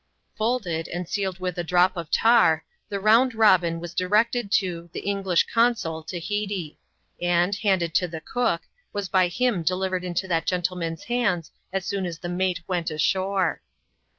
Folded, 0.35 0.87
and 0.87 1.07
sealed 1.07 1.39
with 1.39 1.59
a 1.59 1.63
drop 1.63 1.95
of 1.95 2.09
tar, 2.09 2.65
the 2.89 2.99
Round 2.99 3.35
Robin 3.35 3.79
was 3.79 3.93
directed 3.93 4.51
to" 4.53 4.89
The 4.93 5.01
English 5.01 5.45
Consul, 5.53 6.01
Tahiti;" 6.01 6.79
and, 7.21 7.53
handed 7.57 7.93
to 7.93 8.07
the 8.07 8.19
cook, 8.19 8.63
was 8.93 9.07
by 9.07 9.27
him 9.27 9.61
delivered 9.61 10.03
into 10.03 10.27
that 10.27 10.47
gentleman's 10.47 11.03
hands 11.03 11.51
as 11.71 11.85
soon 11.85 12.07
as 12.07 12.17
the 12.17 12.29
mate 12.29 12.61
went 12.67 12.89
ashore. 12.89 13.61